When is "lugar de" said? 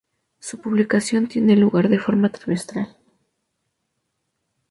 1.55-1.99